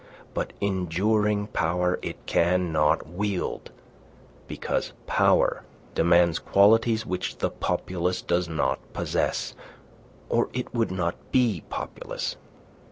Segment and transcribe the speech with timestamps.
[0.33, 3.69] But enduring power it cannot wield,
[4.47, 5.61] because power
[5.93, 9.53] demands qualities which the populace does not possess,
[10.27, 12.35] or it would not be populace.